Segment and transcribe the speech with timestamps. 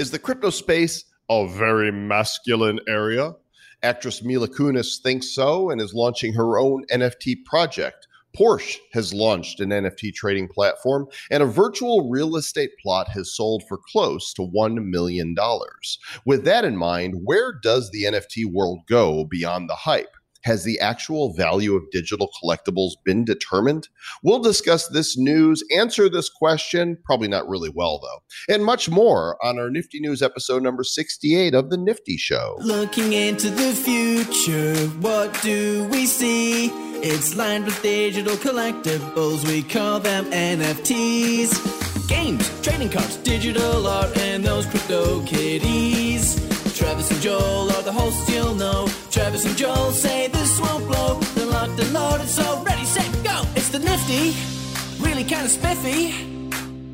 [0.00, 3.34] Is the crypto space a very masculine area?
[3.82, 8.08] Actress Mila Kunis thinks so and is launching her own NFT project.
[8.34, 13.62] Porsche has launched an NFT trading platform, and a virtual real estate plot has sold
[13.68, 15.36] for close to $1 million.
[16.24, 20.16] With that in mind, where does the NFT world go beyond the hype?
[20.44, 23.88] Has the actual value of digital collectibles been determined?
[24.22, 29.36] We'll discuss this news, answer this question, probably not really well though, and much more
[29.44, 32.56] on our Nifty News episode number 68 of The Nifty Show.
[32.60, 36.70] Looking into the future, what do we see?
[37.02, 42.08] It's lined with digital collectibles, we call them NFTs.
[42.08, 46.34] Games, trading cards, digital art, and those crypto kitties.
[46.76, 48.89] Travis and Joel are the hosts you'll know.
[49.10, 51.18] Travis and Joel say this won't blow.
[51.34, 53.42] They're locked and loaded, so ready, set, go.
[53.56, 54.36] It's the nifty,
[55.04, 56.12] really kind of spiffy.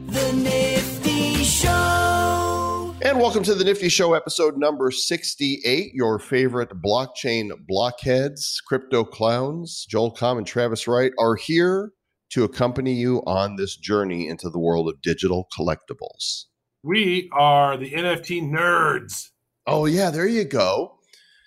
[0.06, 2.94] The Nifty Show.
[3.02, 5.92] And welcome to the Nifty Show, episode number 68.
[5.92, 11.92] Your favorite blockchain blockheads, crypto clowns, Joel Comm and Travis Wright are here
[12.30, 16.44] to accompany you on this journey into the world of digital collectibles.
[16.82, 19.32] We are the NFT nerds.
[19.66, 20.95] Oh yeah, there you go.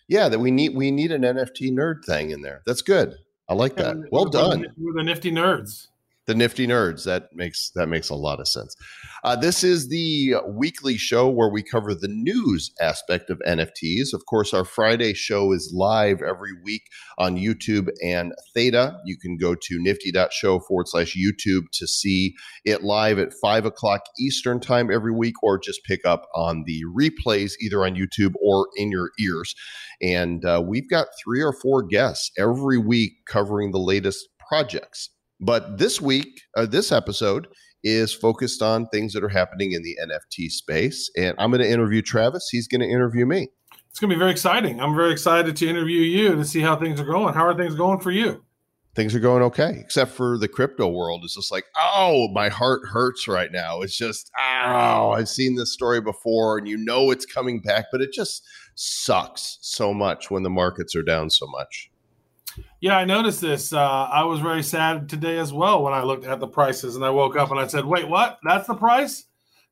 [0.10, 2.62] Yeah, that we need we need an NFT nerd thing in there.
[2.66, 3.16] That's good.
[3.48, 3.96] I like that.
[4.12, 4.62] Well We're done.
[4.64, 5.88] the- We're the nifty nerds.
[6.30, 7.06] The nifty nerds.
[7.06, 8.76] That makes that makes a lot of sense.
[9.24, 14.26] Uh, this is the weekly show where we cover the news aspect of nfts of
[14.28, 16.84] course our friday show is live every week
[17.18, 18.98] on youtube and theta.
[19.06, 24.02] You can go to nifty.show forward slash youtube to see it live at 5 o'clock
[24.20, 28.68] eastern time every week or just pick up on the replays either on youtube or
[28.78, 29.56] in your ears.
[30.02, 35.78] And uh, we've got three or four guests every week covering the latest projects but
[35.78, 37.48] this week, uh, this episode
[37.84, 41.10] is focused on things that are happening in the NFT space.
[41.18, 42.50] And I'm going to interview Travis.
[42.50, 43.50] He's going to interview me.
[43.90, 44.80] It's going to be very exciting.
[44.82, 47.34] I'm very excited to interview you to see how things are going.
[47.34, 48.44] How are things going for you?
[48.96, 51.22] Things are going okay, except for the crypto world.
[51.24, 53.82] It's just like, oh, my heart hurts right now.
[53.82, 58.02] It's just, oh, I've seen this story before and you know it's coming back, but
[58.02, 58.46] it just
[58.76, 61.89] sucks so much when the markets are down so much.
[62.82, 63.74] Yeah, I noticed this.
[63.74, 67.04] Uh, I was very sad today as well when I looked at the prices and
[67.04, 68.40] I woke up and I said, "Wait, what?
[68.44, 69.26] That's the price?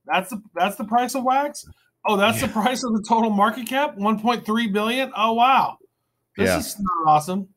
[0.06, 1.66] That's the that's the price of wax?
[2.06, 5.12] Oh, that's the price of the total market cap, 1.3 billion.
[5.16, 5.78] Oh, wow,
[6.38, 6.60] this Yeah.
[6.60, 7.50] is not awesome.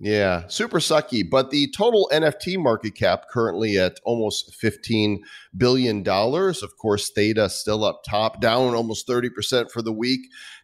[0.00, 1.28] Yeah, super sucky.
[1.28, 5.18] But the total NFT market cap currently at almost $15
[5.56, 6.06] billion.
[6.08, 10.20] Of course, Theta still up top, down almost 30% for the week.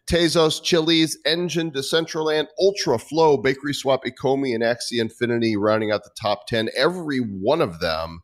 [0.07, 6.11] Tezos, Chiliz, Enjin, Decentraland, Ultra Flow, Bakery Swap, Ecomi, and Axie Infinity rounding out the
[6.19, 6.69] top 10.
[6.77, 8.19] Every one of them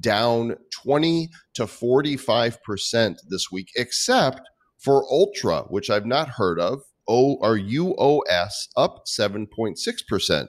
[0.00, 4.40] down 20 to 45% this week, except
[4.78, 6.82] for Ultra, which I've not heard of.
[7.08, 10.48] O or UOS up 7.6%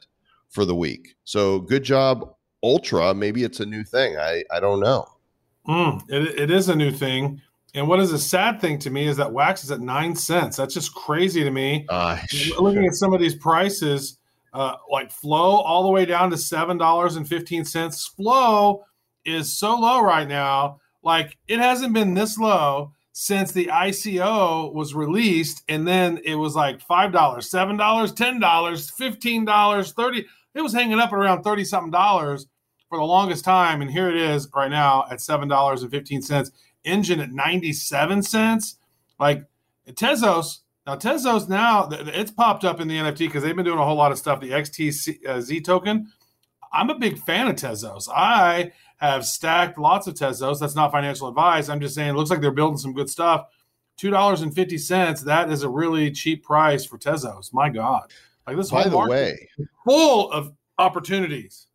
[0.49, 1.15] for the week.
[1.23, 2.33] So good job,
[2.63, 3.13] Ultra.
[3.13, 4.17] Maybe it's a new thing.
[4.17, 5.05] I, I don't know.
[5.67, 7.41] Mm, it, it is a new thing.
[7.77, 10.57] And what is a sad thing to me is that wax is at nine cents.
[10.57, 11.85] That's just crazy to me.
[11.89, 12.17] Uh,
[12.57, 14.17] Looking at some of these prices,
[14.51, 18.07] uh, like Flow all the way down to seven dollars and fifteen cents.
[18.07, 18.83] Flow
[19.25, 20.79] is so low right now.
[21.03, 26.55] Like it hasn't been this low since the ICO was released, and then it was
[26.55, 30.25] like five dollars, seven dollars, ten dollars, fifteen dollars, thirty.
[30.55, 32.47] It was hanging up at around thirty something dollars
[32.89, 36.23] for the longest time, and here it is right now at seven dollars and fifteen
[36.23, 36.49] cents.
[36.87, 38.77] Enjin at ninety seven cents.
[39.19, 39.43] Like
[39.89, 43.83] Tezos now, Tezos now it's popped up in the NFT because they've been doing a
[43.83, 44.39] whole lot of stuff.
[44.39, 46.11] The XTZ uh, Z token.
[46.71, 48.07] I'm a big fan of Tezos.
[48.13, 50.59] I have stacked lots of Tezos.
[50.59, 51.67] That's not financial advice.
[51.67, 53.47] I'm just saying it looks like they're building some good stuff.
[53.97, 55.21] Two dollars and fifty cents.
[55.21, 57.53] That is a really cheap price for Tezos.
[57.53, 58.09] My God,
[58.47, 59.49] like this by the way,
[59.83, 61.67] full of opportunities.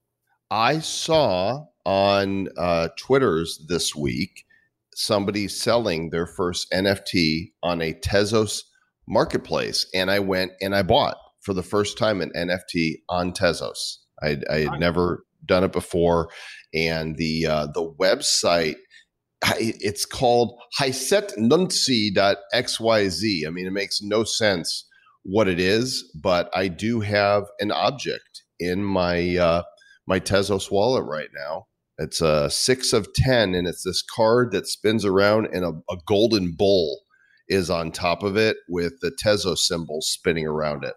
[0.51, 4.47] I saw on uh, Twitter's this week
[4.95, 8.61] somebody selling their first NFT on a Tezos
[9.09, 13.99] marketplace, and I went and I bought for the first time an NFT on Tezos.
[14.23, 16.29] I, I had never done it before,
[16.75, 18.77] and the uh, the website
[19.59, 23.47] it's called hicetnunc.xyz.
[23.47, 24.87] I mean, it makes no sense
[25.25, 29.63] what it is, but I do have an object in my uh,
[30.07, 31.67] my Tezos wallet right now.
[31.99, 35.97] It's a six of ten, and it's this card that spins around, and a, a
[36.07, 37.03] golden bowl
[37.49, 40.95] is on top of it with the Tezo symbol spinning around it.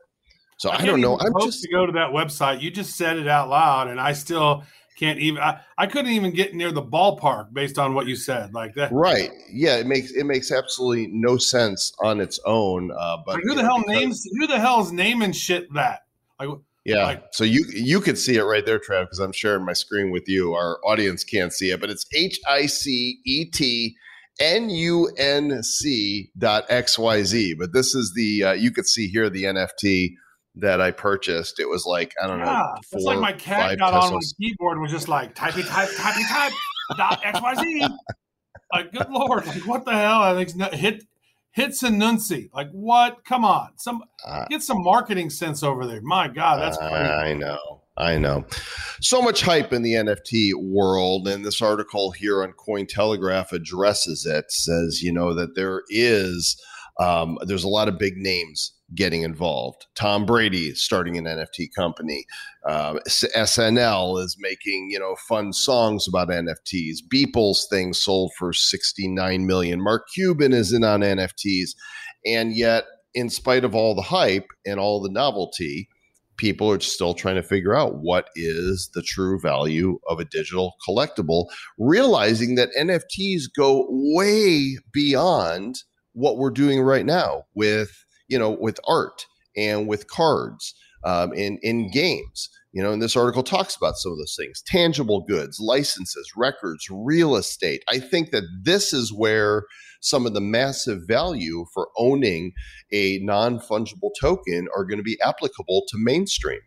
[0.57, 1.19] So I, can't don't know.
[1.19, 2.61] I'm just to go to that website.
[2.61, 4.63] You just said it out loud, and I still
[4.95, 8.53] can't even I, I couldn't even get near the ballpark based on what you said
[8.53, 13.17] like that right yeah it makes it makes absolutely no sense on its own uh
[13.25, 16.03] but like who the hell because, names who the hell is naming shit that
[16.39, 16.49] like
[16.85, 19.73] yeah like, so you you could see it right there Trav because I'm sharing my
[19.73, 23.95] screen with you our audience can't see it but it's H I C E T
[24.39, 27.55] N-U-N-C dot X-Y-Z.
[27.55, 30.15] But this is the, uh, you could see here the NFT
[30.55, 31.59] that I purchased.
[31.59, 32.75] It was like, I don't yeah, know.
[32.91, 34.11] Four, it's like my cat got pesos.
[34.11, 36.53] on my keyboard and was just like, typey, type, typey, type,
[36.97, 37.87] dot X-Y-Z.
[38.73, 39.45] like, good Lord.
[39.45, 40.21] Like, what the hell?
[40.21, 41.03] I think hit,
[41.55, 42.49] hits and nunci.
[42.53, 43.23] Like, what?
[43.25, 43.69] Come on.
[43.77, 46.01] Some, uh, get some marketing sense over there.
[46.01, 46.93] My God, that's crazy.
[46.93, 47.81] I know.
[47.97, 48.45] I know.
[48.99, 54.51] So much hype in the NFT world, and this article here on Cointelegraph addresses it.
[54.51, 56.61] Says, you know, that there is
[56.99, 59.87] um, there's a lot of big names getting involved.
[59.95, 62.25] Tom Brady is starting an NFT company.
[62.65, 66.97] Uh, SNL is making you know fun songs about NFTs.
[67.11, 69.81] Beeple's thing sold for 69 million.
[69.81, 71.71] Mark Cuban is in on NFTs,
[72.25, 75.89] and yet, in spite of all the hype and all the novelty
[76.37, 80.75] people are still trying to figure out what is the true value of a digital
[80.87, 81.47] collectible,
[81.77, 85.83] realizing that NFTs go way beyond
[86.13, 89.25] what we're doing right now with you know with art
[89.55, 92.49] and with cards um, in in games.
[92.73, 96.87] You know, and this article talks about some of those things: tangible goods, licenses, records,
[96.89, 97.83] real estate.
[97.89, 99.65] I think that this is where
[100.01, 102.53] some of the massive value for owning
[102.91, 106.59] a non fungible token are going to be applicable to mainstream.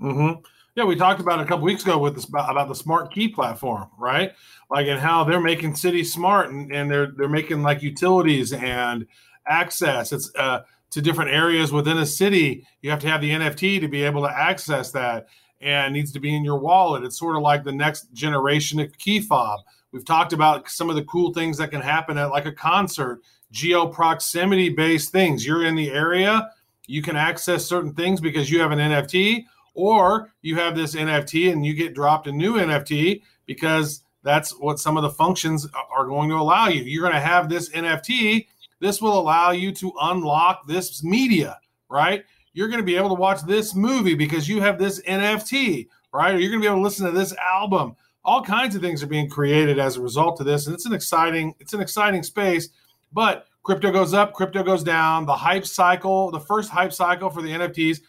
[0.00, 0.40] Mm-hmm.
[0.76, 3.90] Yeah, we talked about a couple weeks ago with this about the smart key platform,
[3.98, 4.32] right?
[4.70, 9.06] Like and how they're making cities smart and, and they're they're making like utilities and
[9.46, 10.12] access.
[10.12, 10.60] It's uh,
[10.90, 12.66] to different areas within a city.
[12.82, 15.28] You have to have the NFT to be able to access that,
[15.60, 17.04] and needs to be in your wallet.
[17.04, 19.60] It's sort of like the next generation of key fob
[19.92, 23.20] We've talked about some of the cool things that can happen at like a concert,
[23.50, 25.44] geo proximity based things.
[25.44, 26.50] You're in the area,
[26.86, 29.44] you can access certain things because you have an NFT,
[29.74, 34.78] or you have this NFT and you get dropped a new NFT because that's what
[34.78, 35.66] some of the functions
[35.96, 36.82] are going to allow you.
[36.82, 38.46] You're going to have this NFT.
[38.80, 42.24] This will allow you to unlock this media, right?
[42.52, 46.34] You're going to be able to watch this movie because you have this NFT, right?
[46.34, 47.94] Or you're going to be able to listen to this album
[48.24, 50.92] all kinds of things are being created as a result of this and it's an
[50.92, 52.68] exciting it's an exciting space
[53.12, 57.42] but crypto goes up crypto goes down the hype cycle the first hype cycle for
[57.42, 58.00] the nfts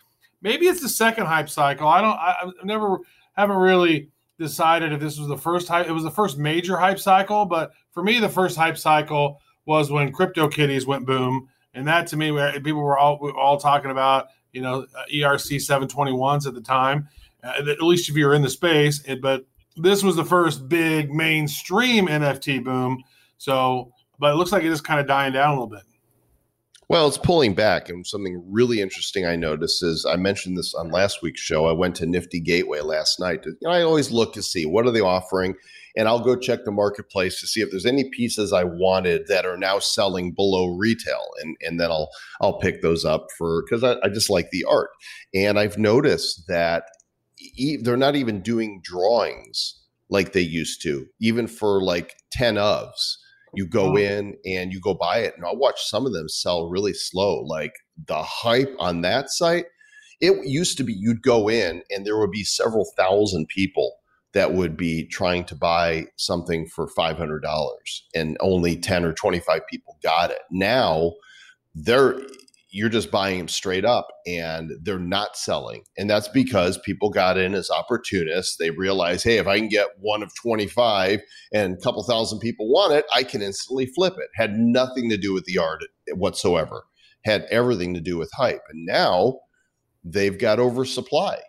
[0.41, 2.99] maybe it's the second hype cycle i don't I, i've never
[3.33, 6.99] haven't really decided if this was the first hype it was the first major hype
[6.99, 11.87] cycle but for me the first hype cycle was when crypto kitties went boom and
[11.87, 16.47] that to me where people were all were all talking about you know erc 721s
[16.47, 17.07] at the time
[17.43, 19.45] uh, at least if you're in the space but
[19.77, 23.03] this was the first big mainstream NFT boom.
[23.37, 25.83] So, but it looks like it is kind of dying down a little bit.
[26.89, 27.89] Well, it's pulling back.
[27.89, 31.65] And something really interesting I noticed is I mentioned this on last week's show.
[31.65, 33.45] I went to Nifty Gateway last night.
[33.45, 35.55] You know, I always look to see what are they offering,
[35.95, 39.45] and I'll go check the marketplace to see if there's any pieces I wanted that
[39.45, 42.09] are now selling below retail, and and then I'll
[42.41, 44.89] I'll pick those up for because I, I just like the art.
[45.33, 46.83] And I've noticed that
[47.81, 53.15] they're not even doing drawings like they used to, even for like 10 ofs.
[53.53, 53.97] You go oh.
[53.97, 57.41] in and you go buy it, and I'll watch some of them sell really slow.
[57.41, 57.73] Like
[58.07, 59.65] the hype on that site,
[60.21, 63.95] it used to be you'd go in and there would be several thousand people
[64.33, 67.41] that would be trying to buy something for $500
[68.15, 70.41] and only 10 or 25 people got it.
[70.49, 71.13] Now,
[71.75, 72.19] they're
[72.73, 75.83] you're just buying them straight up and they're not selling.
[75.97, 78.55] And that's because people got in as opportunists.
[78.55, 81.19] They realize, hey, if I can get one of 25
[81.53, 84.29] and a couple thousand people want it, I can instantly flip it.
[84.35, 85.83] Had nothing to do with the art
[86.13, 86.85] whatsoever,
[87.25, 88.63] had everything to do with hype.
[88.69, 89.39] And now
[90.05, 91.39] they've got oversupply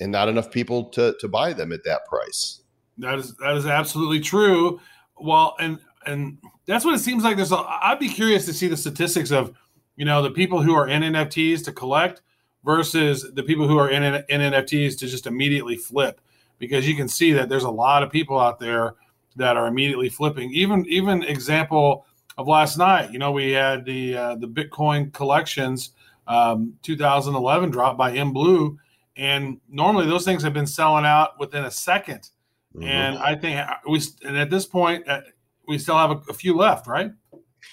[0.00, 2.60] and not enough people to, to buy them at that price.
[2.98, 4.80] That is that is absolutely true.
[5.20, 7.36] Well, and and that's what it seems like.
[7.36, 7.56] There's a.
[7.56, 9.54] I'd be curious to see the statistics of
[9.98, 12.22] you know the people who are in nfts to collect
[12.64, 16.20] versus the people who are in, in nfts to just immediately flip
[16.58, 18.94] because you can see that there's a lot of people out there
[19.36, 22.06] that are immediately flipping even even example
[22.38, 25.90] of last night you know we had the uh, the bitcoin collections
[26.28, 28.78] um, 2011 drop by m blue
[29.18, 32.82] and normally those things have been selling out within a 2nd mm-hmm.
[32.82, 35.20] and i think uh, we and at this point uh,
[35.66, 37.10] we still have a, a few left right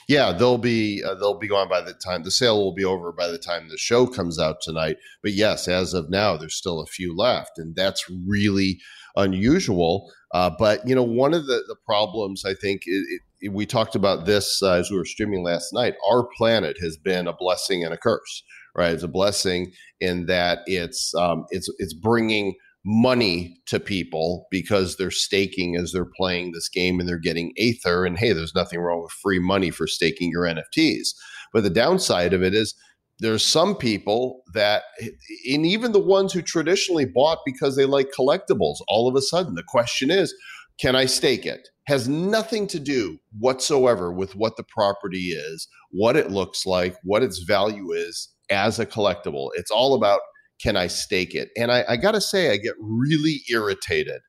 [0.08, 3.12] yeah, they'll be uh, they'll be gone by the time the sale will be over
[3.12, 4.98] by the time the show comes out tonight.
[5.24, 8.80] But yes, as of now, there's still a few left, and that's really
[9.16, 10.12] unusual.
[10.34, 13.96] Uh, but you know, one of the, the problems I think it, it, we talked
[13.96, 15.96] about this uh, as we were streaming last night.
[16.08, 18.44] R Planet has been a blessing and a curse,
[18.76, 18.94] right?
[18.94, 22.56] It's a blessing in that it's um, it's it's bringing
[22.86, 28.06] money to people because they're staking as they're playing this game and they're getting Aether.
[28.06, 31.08] And hey, there's nothing wrong with free money for staking your NFTs.
[31.52, 32.76] But the downside of it is
[33.20, 38.78] there's some people that and even the ones who traditionally bought because they like collectibles
[38.88, 40.36] all of a sudden the question is
[40.80, 46.18] can i stake it has nothing to do whatsoever with what the property is what
[46.18, 50.20] it looks like what its value is as a collectible it's all about
[50.62, 54.22] can i stake it and i, I gotta say i get really irritated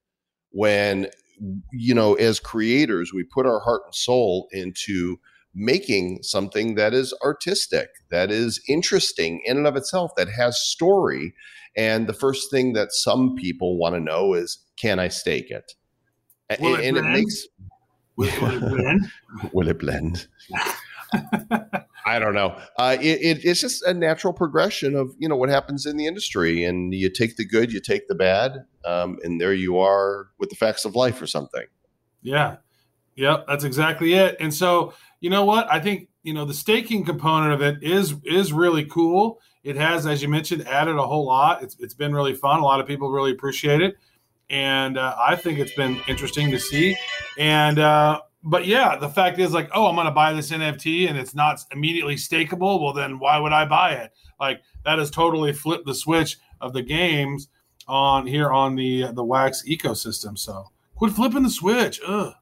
[0.51, 1.09] when
[1.73, 5.19] you know as creators we put our heart and soul into
[5.57, 11.35] making something that is artistic, that is interesting in and of itself, that has story.
[11.77, 15.73] And the first thing that some people want to know is, can I stake it?
[16.61, 17.47] Will and, it it makes
[18.17, 19.11] Will, will it blend?
[19.53, 20.27] will it blend?
[22.07, 22.57] I don't know.
[22.79, 26.07] Uh, it, it, it's just a natural progression of you know what happens in the
[26.07, 30.29] industry, and you take the good, you take the bad, um, and there you are
[30.39, 31.67] with the facts of life or something.
[32.23, 32.59] Yeah.
[33.17, 34.37] Yep, that's exactly it.
[34.41, 35.67] And so, you know what?
[35.73, 39.41] I think, you know, the staking component of it is is really cool.
[39.65, 41.63] It has, as you mentioned, added a whole lot.
[41.63, 42.61] It's it's been really fun.
[42.61, 43.97] A lot of people really appreciate it.
[44.49, 46.97] And uh, I think it's been interesting to see.
[47.37, 51.09] And uh but yeah, the fact is like, oh, I'm going to buy this NFT
[51.09, 52.81] and it's not immediately stakeable.
[52.81, 54.13] Well, then why would I buy it?
[54.39, 57.49] Like that has totally flipped the switch of the games
[57.89, 60.39] on here on the the Wax ecosystem.
[60.39, 62.01] So quit flipping the switch.
[62.07, 62.35] Ugh.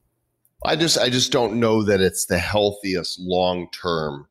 [0.64, 4.26] I just I just don't know that it's the healthiest long term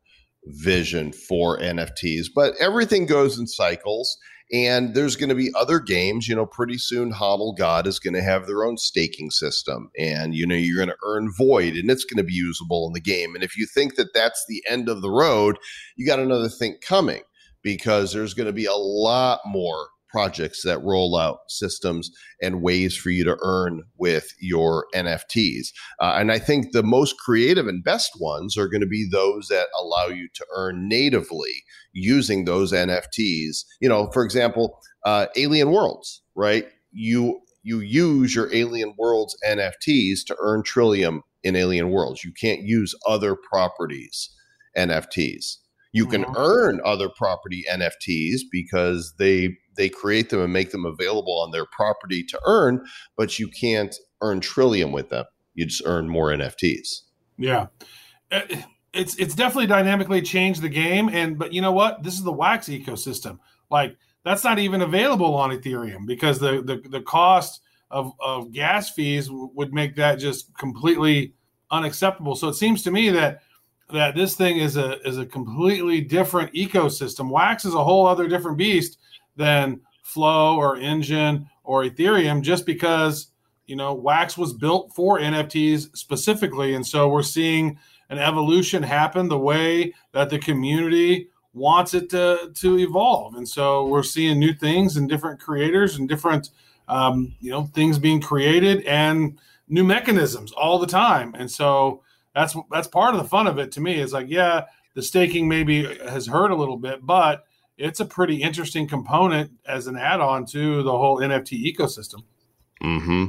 [0.46, 2.26] vision for NFTs.
[2.32, 4.16] But everything goes in cycles.
[4.52, 6.28] And there's going to be other games.
[6.28, 9.90] You know, pretty soon HODL God is going to have their own staking system.
[9.98, 12.92] And, you know, you're going to earn Void and it's going to be usable in
[12.92, 13.34] the game.
[13.34, 15.58] And if you think that that's the end of the road,
[15.96, 17.22] you got another thing coming
[17.62, 22.08] because there's going to be a lot more projects that roll out systems
[22.40, 25.72] and ways for you to earn with your NFTs.
[25.98, 29.48] Uh, and I think the most creative and best ones are going to be those
[29.48, 33.64] that allow you to earn natively using those NFTs.
[33.80, 36.66] You know, for example, uh, Alien Worlds, right?
[36.92, 42.22] You you use your Alien Worlds NFTs to earn Trilium in Alien Worlds.
[42.22, 44.30] You can't use other properties
[44.76, 45.56] NFTs.
[45.94, 46.34] You can Mhm.
[46.36, 51.66] earn other property NFTs because they they create them and make them available on their
[51.66, 52.84] property to earn,
[53.16, 55.24] but you can't earn Trilium with them.
[55.54, 57.02] You just earn more NFTs.
[57.38, 57.66] Yeah.
[58.30, 58.42] Uh,
[58.92, 62.02] It's it's definitely dynamically changed the game and but you know what?
[62.04, 63.38] This is the wax ecosystem.
[63.70, 67.60] Like that's not even available on Ethereum because the the, the cost
[67.90, 71.34] of, of gas fees would make that just completely
[71.70, 72.34] unacceptable.
[72.36, 73.42] So it seems to me that
[73.92, 77.30] that this thing is a is a completely different ecosystem.
[77.30, 78.98] Wax is a whole other different beast
[79.36, 83.28] than Flow or Enjin or Ethereum just because
[83.66, 86.74] you know Wax was built for NFTs specifically.
[86.74, 87.78] And so we're seeing
[88.10, 93.34] an evolution happen the way that the community wants it to to evolve.
[93.34, 96.50] And so we're seeing new things and different creators and different
[96.88, 99.38] um, you know things being created and
[99.68, 101.34] new mechanisms all the time.
[101.34, 102.02] And so
[102.34, 104.64] that's that's part of the fun of it to me is like yeah
[104.94, 107.44] the staking maybe has hurt a little bit but
[107.76, 112.22] it's a pretty interesting component as an add-on to the whole nft ecosystem
[112.80, 113.26] hmm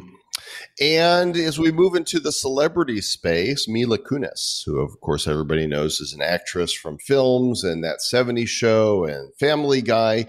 [0.81, 6.01] And as we move into the celebrity space, Mila Kunis, who of course everybody knows
[6.01, 10.25] is an actress from films and that 70s show and Family Guy.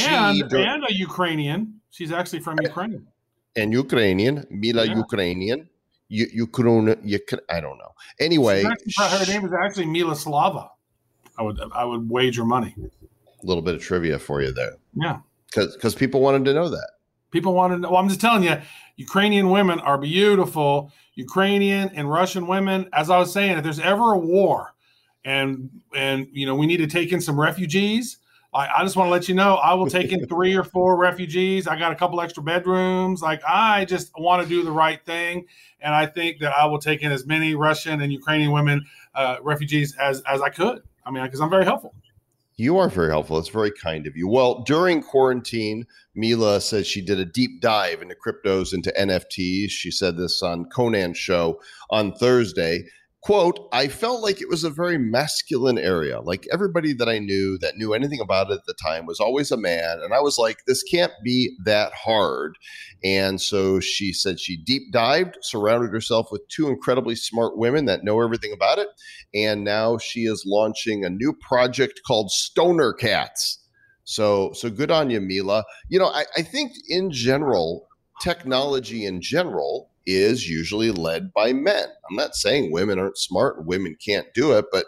[0.00, 3.06] and, dur- and a ukrainian she's actually from ukraine
[3.56, 4.96] and Ukrainian, Mila Yeah.
[5.06, 5.68] Ukrainian.
[6.08, 7.92] U- Ukraine, Uk- I don't know.
[8.20, 10.68] Anyway, her name is actually Miloslava.
[11.38, 12.74] I would I would wager money.
[12.78, 15.18] a little bit of trivia for you there Yeah,
[15.48, 16.90] because because people wanted to know that.
[17.30, 17.76] people wanted.
[17.76, 17.90] to know.
[17.90, 18.56] Well, I'm just telling you,
[18.96, 20.92] Ukrainian women are beautiful.
[21.14, 22.88] Ukrainian and Russian women.
[22.92, 24.74] As I was saying, if there's ever a war,
[25.24, 28.18] and and you know we need to take in some refugees.
[28.54, 30.96] I, I just want to let you know I will take in three or four
[30.96, 31.66] refugees.
[31.66, 33.20] I got a couple extra bedrooms.
[33.20, 35.46] Like I just want to do the right thing,
[35.80, 39.36] and I think that I will take in as many Russian and Ukrainian women uh,
[39.42, 40.82] refugees as as I could.
[41.04, 41.94] I mean, because I'm very helpful.
[42.56, 43.36] You are very helpful.
[43.38, 44.28] It's very kind of you.
[44.28, 49.70] Well, during quarantine, Mila said she did a deep dive into cryptos, into NFTs.
[49.70, 52.84] She said this on Conan's show on Thursday.
[53.24, 56.20] Quote, I felt like it was a very masculine area.
[56.20, 59.50] Like everybody that I knew that knew anything about it at the time was always
[59.50, 60.00] a man.
[60.02, 62.58] And I was like, this can't be that hard.
[63.02, 68.04] And so she said she deep dived, surrounded herself with two incredibly smart women that
[68.04, 68.88] know everything about it.
[69.34, 73.58] And now she is launching a new project called Stoner Cats.
[74.04, 75.64] So, so good on you, Mila.
[75.88, 77.88] You know, I, I think in general,
[78.20, 81.86] technology in general is usually led by men.
[82.08, 84.86] I'm not saying women aren't smart, women can't do it, but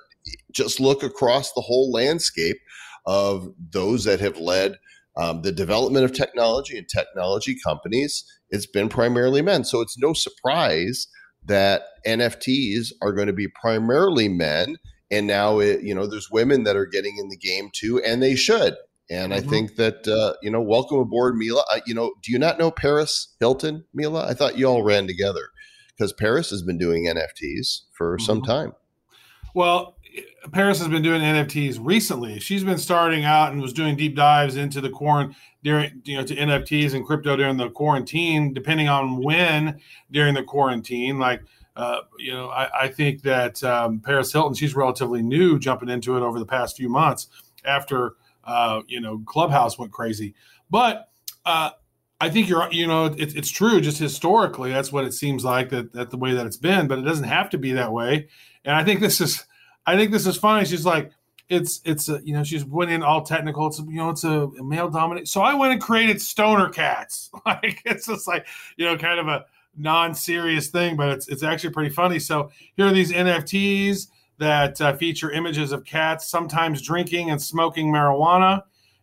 [0.52, 2.58] just look across the whole landscape
[3.06, 4.76] of those that have led
[5.16, 8.24] um, the development of technology and technology companies.
[8.50, 9.64] It's been primarily men.
[9.64, 11.08] So it's no surprise
[11.44, 14.76] that NFTs are going to be primarily men.
[15.10, 18.22] And now, it, you know, there's women that are getting in the game too, and
[18.22, 18.76] they should.
[19.08, 19.46] And mm-hmm.
[19.46, 21.62] I think that uh, you know, welcome aboard, Mila.
[21.70, 24.26] I, you know, do you not know Paris Hilton, Mila?
[24.26, 25.48] I thought you all ran together
[25.96, 28.24] because Paris has been doing NFTs for mm-hmm.
[28.24, 28.72] some time.
[29.54, 29.96] Well,
[30.52, 32.38] Paris has been doing NFTs recently.
[32.40, 36.24] She's been starting out and was doing deep dives into the quarantine during you know
[36.24, 41.18] to NFTs and crypto during the quarantine, depending on when during the quarantine.
[41.18, 41.42] Like
[41.76, 46.16] uh, you know, I, I think that um, Paris Hilton, she's relatively new, jumping into
[46.16, 47.28] it over the past few months
[47.64, 48.14] after
[48.46, 50.34] uh, you know, Clubhouse went crazy.
[50.70, 51.08] But
[51.44, 51.70] uh,
[52.20, 53.80] I think you're, you know, it, it's true.
[53.80, 56.88] Just historically, that's what it seems like that that the way that it's been.
[56.88, 58.28] But it doesn't have to be that way.
[58.64, 59.44] And I think this is,
[59.86, 60.64] I think this is funny.
[60.64, 61.12] She's like,
[61.48, 63.66] it's it's a, you know she's went in all technical.
[63.68, 65.28] It's you know it's a, a male dominant.
[65.28, 67.30] So I went and created stoner cats.
[67.46, 69.44] Like it's just like you know kind of a
[69.76, 72.18] non-serious thing, but it's it's actually pretty funny.
[72.18, 77.92] So here are these NFTs that uh, feature images of cats sometimes drinking and smoking
[77.92, 78.62] marijuana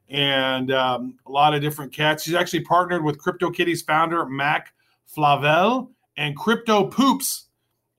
[0.10, 2.24] and um, a lot of different cats.
[2.24, 4.74] She's actually partnered with CryptoKitties founder Mack
[5.06, 7.48] Flavelle and Crypto Poops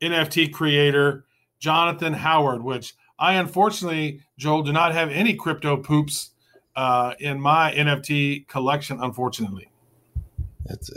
[0.00, 1.25] NFT creator
[1.59, 6.31] Jonathan Howard, which I unfortunately, Joel, do not have any Crypto Poops
[6.76, 9.69] uh, in my NFT collection, unfortunately.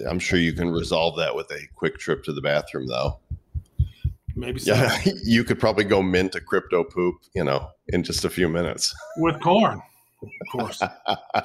[0.10, 3.20] I'm sure you can resolve that with a quick trip to the bathroom, though.
[4.38, 4.74] Maybe so.
[4.76, 8.48] Yeah, you could probably go mint a crypto poop, you know, in just a few
[8.48, 8.94] minutes.
[9.18, 9.82] With corn,
[10.22, 10.82] of course.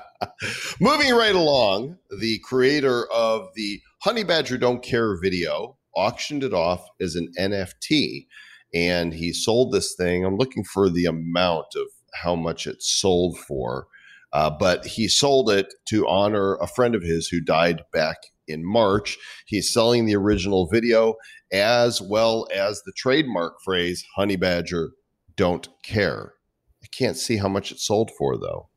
[0.80, 6.86] Moving right along, the creator of the Honey Badger Don't Care video auctioned it off
[7.00, 8.26] as an NFT
[8.74, 10.24] and he sold this thing.
[10.24, 13.86] I'm looking for the amount of how much it sold for.
[14.32, 18.16] Uh, but he sold it to honor a friend of his who died back
[18.48, 19.18] in March.
[19.46, 21.14] He's selling the original video
[21.52, 24.92] as well as the trademark phrase honey badger
[25.36, 26.34] don't care.
[26.82, 28.68] I can't see how much it sold for though.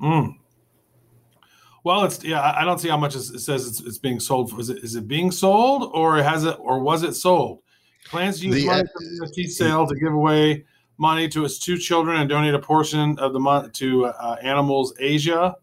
[0.00, 0.34] Mm.
[1.84, 2.54] Well, it's yeah.
[2.56, 4.60] I don't see how much it says it's, it's being sold for.
[4.60, 7.60] Is it is it being sold or has it or was it sold?
[8.04, 10.64] Plans to use the, money from the NFT sale to give away
[10.98, 14.94] money to his two children and donate a portion of the money to uh, Animals
[14.98, 15.56] Asia.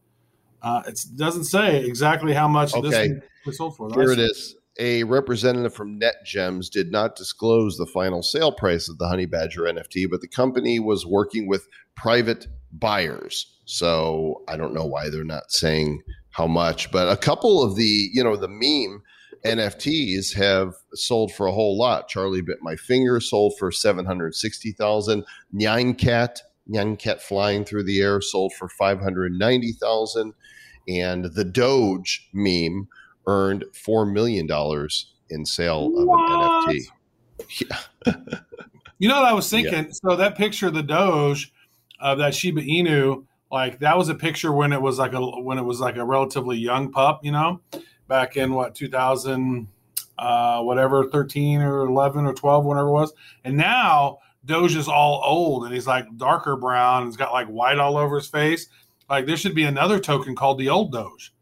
[0.62, 2.89] Uh, it doesn't say exactly how much okay.
[2.89, 3.90] this was sold for.
[3.94, 8.98] Here it is a representative from NetGems did not disclose the final sale price of
[8.98, 13.58] the Honey Badger NFT, but the company was working with private buyers.
[13.66, 18.10] So I don't know why they're not saying how much, but a couple of the,
[18.14, 19.04] you know, the meme
[19.44, 22.08] NFTs have sold for a whole lot.
[22.08, 25.26] Charlie Bit My Finger sold for 760,000.
[25.54, 30.34] Nyan Cat, Nyan Cat flying through the air sold for 590,000.
[30.88, 32.88] And the Doge meme
[33.27, 36.67] earned four million dollars in sale of what?
[36.67, 36.88] an NFT.
[37.62, 38.13] Yeah.
[38.99, 39.86] you know what I was thinking?
[39.86, 39.91] Yeah.
[39.91, 41.51] So that picture of the Doge
[41.99, 45.58] of that Shiba Inu, like that was a picture when it was like a when
[45.58, 47.62] it was like a relatively young pup, you know,
[48.08, 49.67] back in what 2000
[50.17, 53.13] uh whatever 13 or 11 or 12 whatever it was.
[53.45, 57.47] And now Doge is all old and he's like darker brown and he's got like
[57.47, 58.67] white all over his face.
[59.10, 61.34] Like there should be another token called the old Doge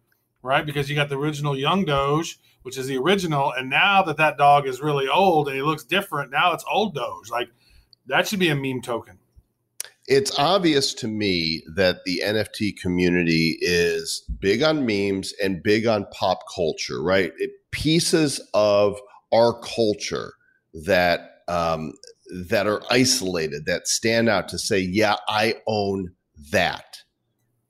[0.47, 0.65] right?
[0.65, 4.37] Because you got the original young Doge, which is the original, and now that that
[4.37, 7.29] dog is really old and he looks different, now it's old Doge.
[7.29, 7.49] Like
[8.07, 9.19] that should be a meme token.
[10.07, 16.05] It's obvious to me that the NFT community is big on memes and big on
[16.13, 17.33] pop culture, right?
[17.37, 18.97] It, pieces of
[19.33, 20.31] our culture
[20.85, 21.91] that um,
[22.49, 26.13] that are isolated, that stand out to say, "Yeah, I own
[26.51, 27.03] that."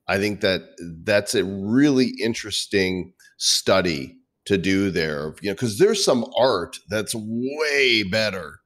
[0.08, 0.62] I think that
[1.04, 4.16] that's a really interesting study
[4.46, 8.60] to do there, you know, because there's some art that's way better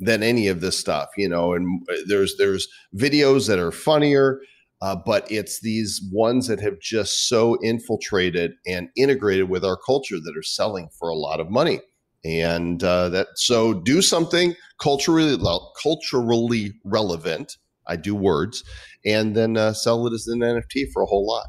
[0.00, 4.40] than any of this stuff, you know, and uh, there's there's videos that are funnier,
[4.82, 10.18] uh, but it's these ones that have just so infiltrated and integrated with our culture
[10.18, 11.80] that are selling for a lot of money.
[12.24, 15.38] and uh, that so do something culturally
[15.82, 17.56] culturally relevant.
[17.86, 18.64] I do words,
[19.04, 21.46] and then uh, sell it as an NFT for a whole lot.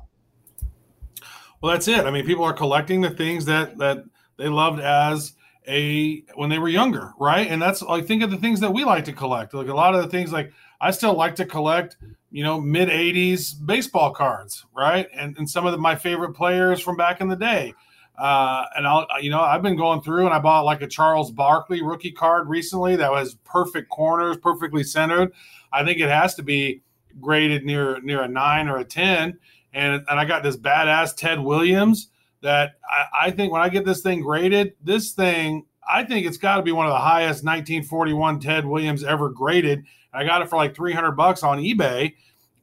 [1.62, 2.06] Well, that's it.
[2.06, 4.04] I mean, people are collecting the things that that
[4.38, 5.34] they loved as
[5.68, 7.48] a when they were younger, right?
[7.48, 9.54] And that's like think of the things that we like to collect.
[9.54, 11.98] Like a lot of the things like I still like to collect,
[12.30, 15.08] you know, mid 80s baseball cards, right?
[15.14, 17.74] And and some of the, my favorite players from back in the day.
[18.18, 21.32] Uh, and I'll, you know, I've been going through and I bought like a Charles
[21.32, 25.34] Barkley rookie card recently that was perfect corners, perfectly centered.
[25.72, 26.82] I think it has to be
[27.20, 29.40] graded near near a nine or a ten.
[29.74, 32.10] And and I got this badass Ted Williams
[32.42, 36.38] that I, I think when I get this thing graded, this thing I think it's
[36.38, 39.86] got to be one of the highest 1941 Ted Williams ever graded.
[40.14, 42.14] I got it for like 300 bucks on eBay,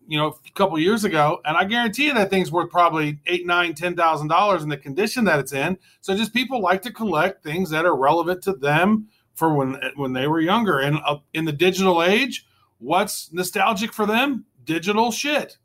[0.06, 3.46] you know, a couple years ago, and I guarantee you that thing's worth probably eight,
[3.46, 5.78] nine, ten thousand dollars in the condition that it's in.
[6.00, 10.12] So just people like to collect things that are relevant to them for when when
[10.12, 10.78] they were younger.
[10.78, 12.46] And uh, in the digital age,
[12.84, 14.44] what's nostalgic for them?
[14.64, 15.58] Digital shit.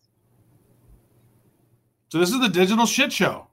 [2.10, 3.48] So this is the digital shit show.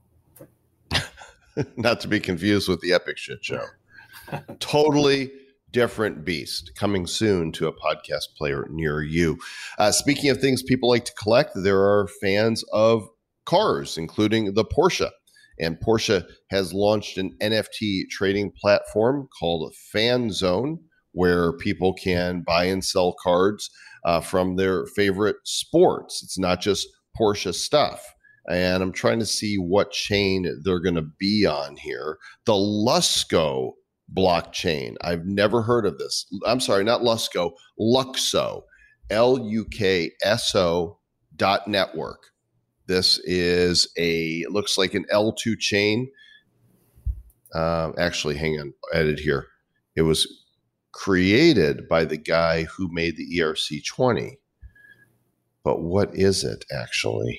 [1.76, 3.64] Not to be confused with the epic shit show.
[4.60, 5.30] totally
[5.72, 9.38] different beast coming soon to a podcast player near you.
[9.78, 13.08] Uh, speaking of things people like to collect, there are fans of
[13.44, 15.10] cars, including the Porsche.
[15.58, 20.78] And Porsche has launched an NFT trading platform called FanZone,
[21.16, 23.70] where people can buy and sell cards
[24.04, 26.22] uh, from their favorite sports.
[26.22, 26.86] It's not just
[27.18, 28.14] Porsche stuff
[28.48, 32.18] and I'm trying to see what chain they're going to be on here.
[32.44, 33.72] The Lusco
[34.14, 34.94] blockchain.
[35.00, 36.26] I've never heard of this.
[36.46, 38.62] I'm sorry, not Lusco, LUKSO,
[39.10, 40.98] L U K S O
[41.34, 42.22] dot network.
[42.86, 46.08] This is a looks like an L2 chain.
[47.52, 49.46] Uh, actually, hang on, edit here.
[49.96, 50.26] It was
[50.96, 54.38] created by the guy who made the ERC20.
[55.62, 57.38] But what is it actually?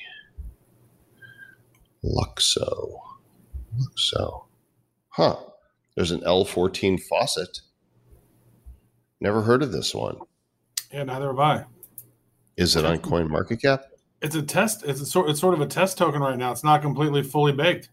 [2.03, 2.99] LUKSO.
[3.75, 4.45] LUKSO.
[5.09, 5.37] Huh.
[5.95, 7.61] There's an L14 faucet.
[9.19, 10.19] Never heard of this one.
[10.93, 11.65] Yeah, neither have I.
[12.57, 13.85] Is it on Coin Market Cap?
[14.21, 14.83] It's a test.
[14.85, 15.29] It's a sort.
[15.31, 16.51] It's sort of a test token right now.
[16.51, 17.89] It's not completely fully baked.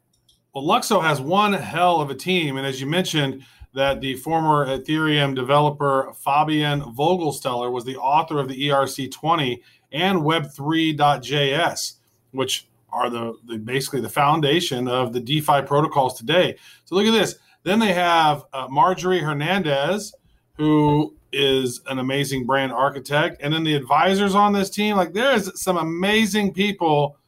[0.54, 4.66] Well, LUKSO has one hell of a team, and as you mentioned, that the former
[4.66, 9.60] Ethereum developer Fabian Vogelsteller was the author of the ERC20
[9.92, 11.94] and Web3.js,
[12.30, 16.56] which are the, the basically the foundation of the DeFi protocols today.
[16.84, 17.36] So look at this.
[17.64, 20.14] Then they have uh, Marjorie Hernandez,
[20.56, 24.96] who is an amazing brand architect, and then the advisors on this team.
[24.96, 27.18] Like there's some amazing people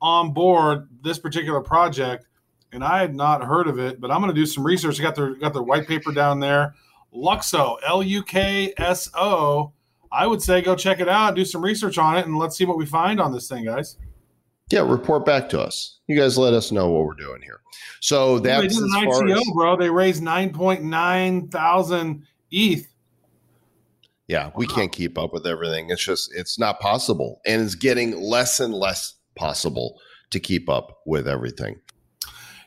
[0.00, 2.25] on board this particular project,
[2.76, 5.00] and I had not heard of it, but I'm going to do some research.
[5.00, 6.74] I got their got their white paper down there.
[7.12, 9.72] LUKSO, L U K S O.
[10.12, 12.66] I would say go check it out, do some research on it, and let's see
[12.66, 13.96] what we find on this thing, guys.
[14.70, 16.00] Yeah, report back to us.
[16.06, 17.60] You guys let us know what we're doing here.
[18.00, 19.76] So that's they did an ICO, as, bro.
[19.76, 22.86] They raised nine point nine thousand ETH.
[24.28, 25.88] Yeah, we can't keep up with everything.
[25.88, 29.98] It's just it's not possible, and it's getting less and less possible
[30.30, 31.80] to keep up with everything.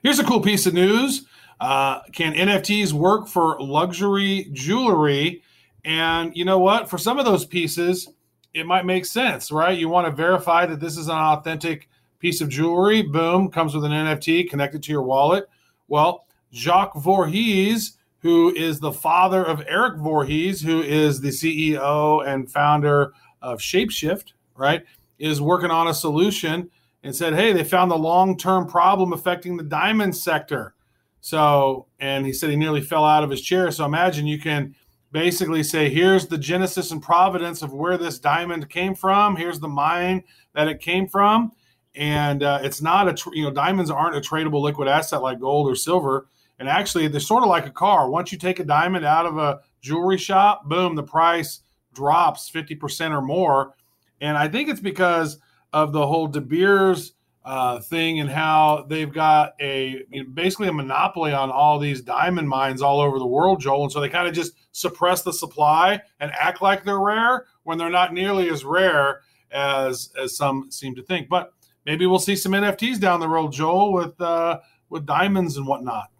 [0.01, 1.25] Here's a cool piece of news.
[1.59, 5.43] Uh, can NFTs work for luxury jewelry?
[5.83, 6.89] And you know what?
[6.89, 8.07] For some of those pieces,
[8.53, 9.77] it might make sense, right?
[9.77, 13.01] You want to verify that this is an authentic piece of jewelry.
[13.01, 15.49] Boom, comes with an NFT connected to your wallet.
[15.89, 22.49] Well, Jacques Voorhees, who is the father of Erik Voorhees, who is the CEO and
[22.49, 24.85] founder of Shapeshift, right,
[25.17, 26.69] is working on a solution
[27.03, 30.73] and said, hey, they found the long term problem affecting the diamond sector.
[31.21, 33.71] So, and he said he nearly fell out of his chair.
[33.71, 34.75] So imagine you can
[35.12, 39.35] basically say here's the genesis and providence of where this diamond came from.
[39.35, 41.51] Here's the mine that it came from.
[41.95, 45.39] And uh, it's not a tr- you know diamonds aren't a tradable liquid asset like
[45.39, 46.27] gold or silver.
[46.59, 48.09] And actually they're sort of like a car.
[48.09, 51.62] Once you take a diamond out of a jewelry shop boom the price
[51.93, 53.73] drops 50% or more.
[54.21, 55.39] And i think it's because
[55.73, 57.13] of the whole de beers
[57.45, 62.01] uh, thing and how they've got a you know, basically a monopoly on all these
[62.01, 63.84] diamond mines all over the world, Joel.
[63.84, 67.77] And so they kind of just suppress the supply and act like they're rare when
[67.77, 71.29] they're not nearly as rare as as some seem to think.
[71.29, 71.53] But
[71.86, 76.12] maybe we'll see some NFTs down the road, Joel, with uh, with diamonds and whatnot.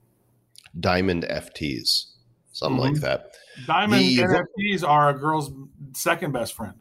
[0.79, 2.05] Diamond FTs,
[2.51, 2.93] something mm-hmm.
[2.93, 3.33] like that.
[3.67, 5.51] Diamond the, NFTs are a girl's
[5.93, 6.75] second best friend.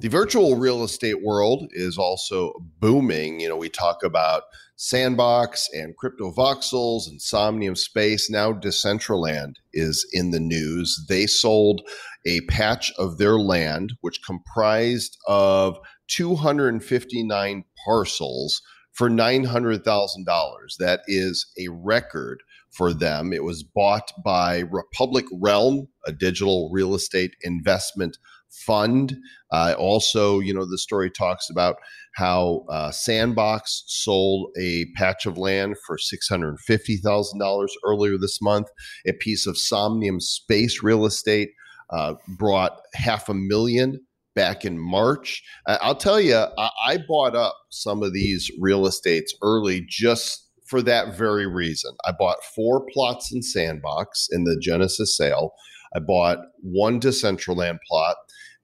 [0.00, 3.38] The virtual real estate world is also booming.
[3.38, 4.42] You know, we talk about
[4.74, 8.28] Sandbox and Crypto Voxels and Somnium Space.
[8.28, 11.06] Now Decentraland is in the news.
[11.08, 11.82] They sold
[12.26, 15.78] a patch of their land, which comprised of
[16.08, 18.62] 259 parcels
[18.94, 20.76] for $900,000.
[20.80, 23.32] That is a record for them.
[23.32, 28.18] It was bought by Republic Realm, a digital real estate investment
[28.66, 29.16] fund.
[29.52, 31.76] Uh, also, you know, the story talks about
[32.14, 38.68] how uh, Sandbox sold a patch of land for $650,000 earlier this month.
[39.06, 41.50] A piece of Somnium Space Real Estate
[41.90, 44.00] uh, brought half a million
[44.34, 45.42] back in March.
[45.66, 50.82] I'll tell you, I, I bought up some of these real estates early just for
[50.82, 51.92] that very reason.
[52.04, 55.52] I bought four plots in Sandbox in the Genesis sale.
[55.94, 58.16] I bought one Decentraland plot.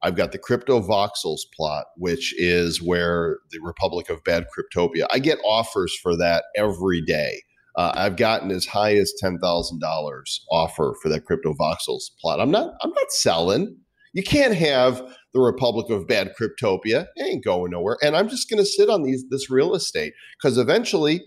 [0.02, 5.06] I've got the Crypto Voxels plot, which is where the Republic of Bad Cryptopia.
[5.12, 7.42] I get offers for that every day.
[7.76, 12.40] Uh, I've gotten as high as ten thousand dollars offer for that Crypto Voxels plot.
[12.40, 12.74] I'm not.
[12.82, 13.76] I'm not selling.
[14.12, 17.06] You can't have the Republic of Bad Cryptopia.
[17.14, 17.96] It ain't going nowhere.
[18.02, 21.22] And I'm just going to sit on these this real estate because eventually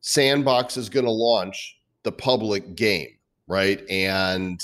[0.00, 3.10] Sandbox is going to launch the public game,
[3.46, 3.82] right?
[3.88, 4.60] And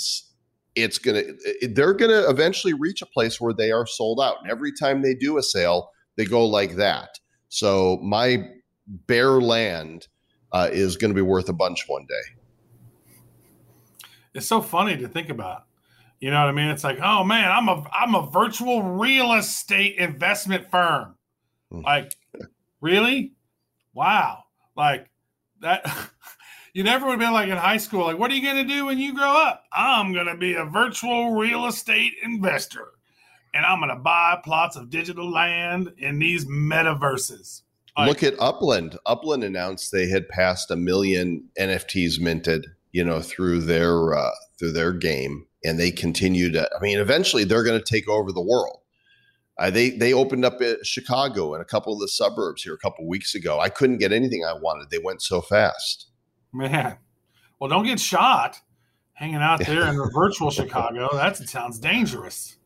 [0.75, 4.37] it's going to they're going to eventually reach a place where they are sold out.
[4.41, 7.09] And every time they do a sale, they go like that.
[7.49, 8.49] So my
[9.07, 10.07] bare land
[10.51, 13.25] uh, is going to be worth a bunch one day.
[14.33, 15.63] It's so funny to think about.
[16.19, 16.67] You know what I mean?
[16.67, 21.15] It's like, oh man, I'm a I'm a virtual real estate investment firm.
[21.71, 21.81] Hmm.
[21.81, 22.15] Like,
[22.81, 23.33] really?
[23.93, 24.43] Wow.
[24.75, 25.09] Like
[25.61, 25.85] that
[26.75, 28.85] you never would have been like in high school, like, what are you gonna do
[28.85, 29.63] when you grow up?
[29.71, 32.89] I'm gonna be a virtual real estate investor.
[33.53, 37.61] And I'm gonna buy plots of digital land in these metaverses.
[37.97, 38.99] Like, Look at Upland.
[39.05, 44.73] Upland announced they had passed a million NFTs minted, you know, through their uh, through
[44.73, 46.69] their game and they continue to.
[46.75, 48.79] I mean, eventually they're going to take over the world.
[49.57, 53.07] Uh, they they opened up Chicago and a couple of the suburbs here a couple
[53.07, 53.61] weeks ago.
[53.61, 54.89] I couldn't get anything I wanted.
[54.89, 56.09] They went so fast.
[56.55, 56.97] Man,
[57.59, 58.61] well, don't get shot
[59.13, 61.09] hanging out there in the virtual Chicago.
[61.13, 62.57] That sounds dangerous.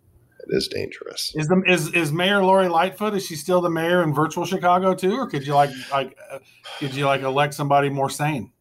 [0.48, 1.34] It is dangerous.
[1.36, 3.14] Is the is is Mayor Lori Lightfoot?
[3.14, 6.40] Is she still the mayor in virtual Chicago too, or could you like like uh,
[6.80, 8.52] could you like elect somebody more sane?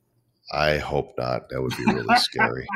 [0.53, 1.49] I hope not.
[1.51, 2.67] That would be really scary.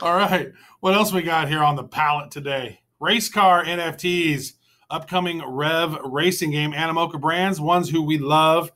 [0.00, 0.52] All right.
[0.80, 2.80] What else we got here on the palette today?
[3.00, 4.52] Race car NFTs,
[4.90, 8.70] upcoming REVV racing game, Animoca brands, ones who we love.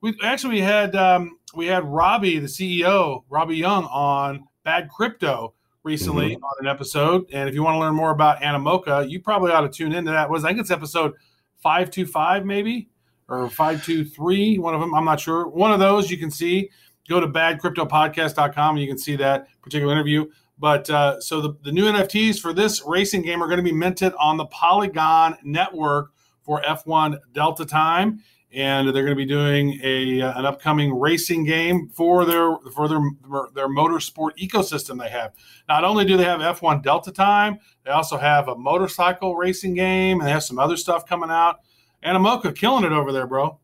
[0.00, 5.54] We actually we had um, we had Robby, the CEO, Robby Yung, on Bad Crypto
[5.82, 6.44] recently mm-hmm.
[6.44, 7.26] on an episode.
[7.32, 10.10] And if you want to learn more about Animoca, you probably ought to tune into
[10.10, 10.30] that.
[10.30, 11.14] Was I think it's episode
[11.58, 12.88] five two five maybe
[13.28, 14.94] or five two three, one of them.
[14.94, 15.46] I'm not sure.
[15.48, 16.70] One of those you can see.
[17.08, 20.26] Go to badcryptopodcast.com and you can see that particular interview.
[20.58, 23.72] But uh, so the, the new NFTs for this racing game are going to be
[23.72, 29.78] minted on the Polygon network for F1 Delta Time, and they're going to be doing
[29.82, 33.00] a uh, an upcoming racing game for their for their
[33.54, 35.32] their motorsport ecosystem they have.
[35.68, 40.20] Not only do they have F1 Delta Time, they also have a motorcycle racing game,
[40.20, 41.60] and they have some other stuff coming out.
[42.04, 43.60] Animoca killing it over there, bro.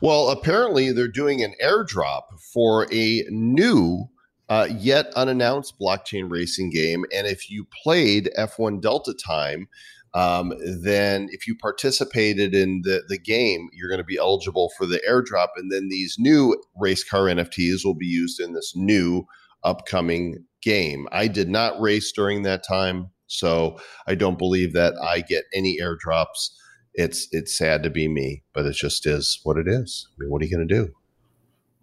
[0.00, 4.08] Well, apparently they're doing an airdrop for a new
[4.48, 7.04] uh, yet unannounced blockchain racing game.
[7.14, 9.68] And if you played F1 Delta Time,
[10.14, 14.86] um, then if you participated in the, the game, you're going to be eligible for
[14.86, 15.48] the airdrop.
[15.56, 19.24] And then these new race car NFTs will be used in this new
[19.64, 21.06] upcoming game.
[21.12, 25.78] I did not race during that time, so I don't believe that I get any
[25.80, 26.50] airdrops.
[26.94, 30.08] It's it's sad to be me, but it just is what it is.
[30.10, 30.92] I mean, what are you going to do?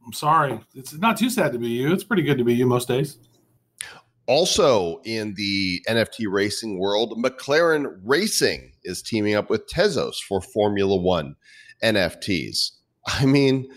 [0.06, 0.60] I'm sorry.
[0.74, 1.94] It's not too sad to be you.
[1.94, 3.18] It's pretty good to be you most days.
[4.28, 10.96] Also, in the NFT racing world, McLaren Racing is teaming up with Tezos for Formula
[10.96, 11.36] One
[11.84, 12.72] NFTs.
[13.06, 13.70] I mean,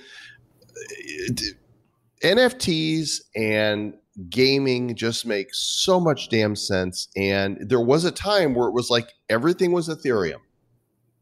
[2.22, 3.94] NFTs and
[4.30, 7.08] gaming just make so much damn sense.
[7.16, 10.40] And there was a time where it was like everything was Ethereum,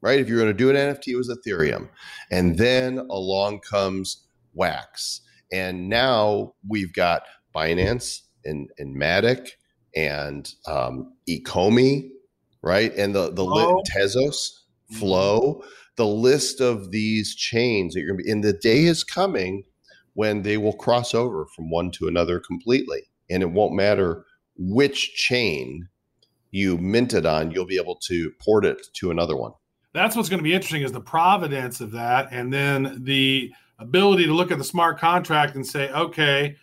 [0.01, 0.21] right?
[0.21, 1.89] If you're going to do an NFT, it was Ethereum.
[2.31, 5.21] And then along comes wax.
[5.53, 7.23] And now we've got
[7.55, 9.51] Binance and, and Matic
[9.95, 12.11] and um, Ecomi,
[12.63, 12.95] right?
[12.97, 13.83] And the, the Flow.
[13.91, 14.97] Tezos, mm-hmm.
[14.97, 15.63] Flow,
[15.97, 19.65] the list of these chains that you're going to be, and the day is coming
[20.15, 23.03] when they will cross over from one to another completely.
[23.29, 24.25] And it won't matter
[24.57, 25.89] which chain
[26.51, 29.53] you minted on, you'll be able to port it to another one.
[29.93, 34.27] That's what's going to be interesting is the providence of that, and then the ability
[34.27, 36.57] to look at the smart contract and say, okay,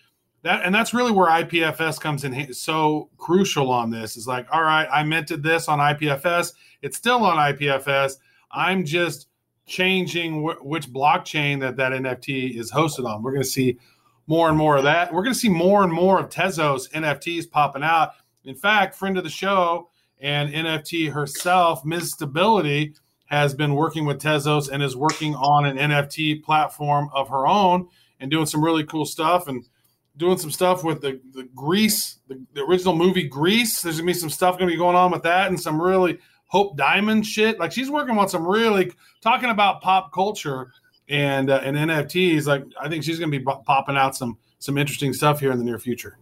[0.43, 4.17] that and that's really where IPFS comes in so crucial on this.
[4.17, 6.53] Is like, all right, I minted this on IPFS.
[6.82, 8.17] It's still on IPFS.
[8.51, 9.27] I'm just
[9.65, 13.23] changing wh- which blockchain that that NFT is hosted on.
[13.23, 13.79] We're going to see
[14.27, 15.13] more and more of that.
[15.13, 18.12] We're going to see more and more of Tezos NFTs popping out.
[18.43, 22.12] In fact, friend of the show and NFT herself, Ms.
[22.12, 22.93] Stability,
[23.25, 27.88] has been working with Tezos and is working on an NFT platform of her own
[28.19, 29.65] and doing some really cool stuff and
[30.17, 33.82] doing some stuff with the, the Grease, the, the original movie Grease.
[33.82, 36.78] There's gonna be some stuff gonna be going on with that and some really Hope
[36.78, 37.60] Diamond shit.
[37.60, 40.71] Like she's working on some really talking about pop culture
[41.10, 42.45] and uh, and NFTs.
[42.45, 45.63] Like I think she's gonna be popping out some some interesting stuff here in the
[45.63, 46.17] near future.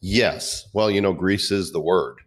[0.00, 0.68] Yes.
[0.74, 2.18] Well, you know, Grease is the word.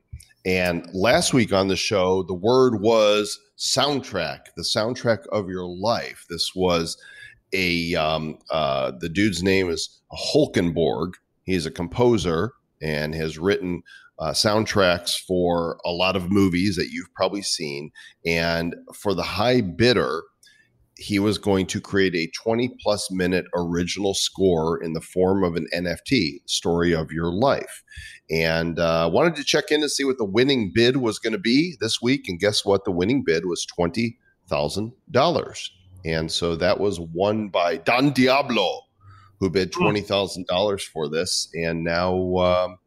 [0.46, 6.26] And last week on the show, the word was soundtrack, the soundtrack of your life.
[6.30, 6.98] This was
[7.54, 11.14] a um, uh, the dude's name is Holkenborg.
[11.44, 13.84] He's a composer and has written
[14.20, 17.92] uh, soundtracks for a lot of movies that you've probably seen.
[18.26, 20.22] And for the high bidder,
[20.98, 25.56] he was going to create a 20 plus minute original score in the form of
[25.56, 27.84] an NFT, story of your life.
[28.30, 31.40] And uh, wanted to check in to see what the winning bid was going to
[31.40, 32.26] be this week.
[32.28, 32.86] And guess what?
[32.86, 35.70] The winning bid was $20,000.
[36.06, 38.82] And so that was won by Don Diablo,
[39.40, 39.84] who bid hmm.
[39.84, 41.50] $20,000 for this.
[41.54, 42.78] And now um,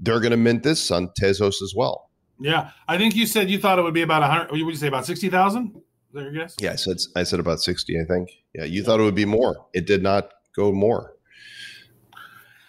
[0.00, 2.10] they're going to mint this on Tezos as well.
[2.38, 2.70] Yeah.
[2.86, 5.06] I think you said you thought it would be about 100, would you say about
[5.06, 5.82] 60,000?
[6.16, 6.56] Is that your guess?
[6.60, 8.00] Yeah, I said I said about sixty.
[8.00, 8.30] I think.
[8.54, 9.66] Yeah, you thought it would be more.
[9.74, 11.14] It did not go more.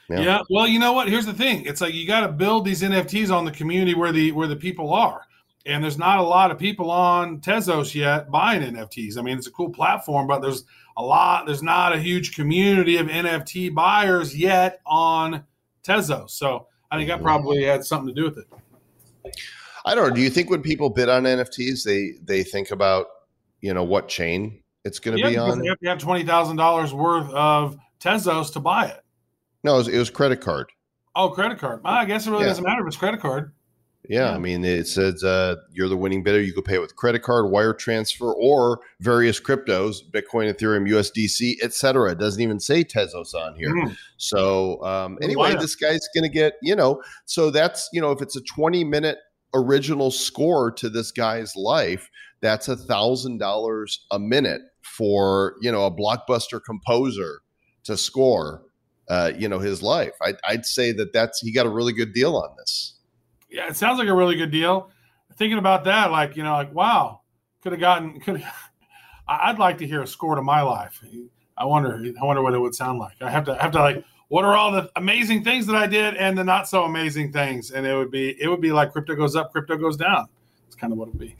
[0.09, 0.19] Yeah.
[0.19, 0.41] yeah.
[0.49, 1.07] Well, you know what?
[1.07, 1.65] Here's the thing.
[1.65, 4.55] It's like you got to build these NFTs on the community where the where the
[4.55, 5.26] people are.
[5.67, 9.17] And there's not a lot of people on Tezos yet buying NFTs.
[9.17, 10.63] I mean, it's a cool platform, but there's
[10.95, 11.45] a lot.
[11.45, 15.43] There's not a huge community of NFT buyers yet on
[15.83, 16.31] Tezos.
[16.31, 17.23] So I think that mm-hmm.
[17.23, 18.47] probably had something to do with it.
[19.85, 20.15] I don't know.
[20.15, 23.07] Do you think when people bid on NFTs, they they think about
[23.61, 25.63] you know what chain it's going to yeah, be on.
[25.63, 29.01] You have to have twenty thousand dollars worth of Tezos to buy it.
[29.63, 30.71] No, it was, it was credit card.
[31.15, 31.81] Oh, credit card.
[31.83, 32.49] I guess it really yeah.
[32.49, 33.53] doesn't matter if it's credit card.
[34.09, 34.35] Yeah, yeah.
[34.35, 36.41] I mean, it says uh, you're the winning bidder.
[36.41, 41.55] You could pay it with credit card, wire transfer, or various cryptos, Bitcoin, Ethereum, USDC,
[41.61, 42.11] etc.
[42.11, 43.73] It doesn't even say Tezos on here.
[43.73, 43.97] Mm.
[44.17, 48.21] So um, anyway, this guy's going to get, you know, so that's, you know, if
[48.21, 49.19] it's a 20 minute
[49.53, 52.09] original score to this guy's life,
[52.41, 57.41] that's a thousand dollars a minute for you know a blockbuster composer
[57.83, 58.63] to score
[59.09, 62.13] uh, you know his life I'd, I'd say that that's he got a really good
[62.13, 62.95] deal on this
[63.49, 64.89] yeah it sounds like a really good deal.
[65.35, 67.21] Thinking about that like you know like wow
[67.61, 68.43] could have gotten could
[69.27, 71.03] i'd like to hear a score to my life.
[71.57, 73.21] I wonder i wonder what it would sound like.
[73.21, 75.87] I have to I have to like what are all the amazing things that i
[75.87, 77.71] did and the not so amazing things?
[77.71, 80.27] And it would be it would be like crypto goes up crypto goes down.
[80.65, 81.35] It's kind of what it would be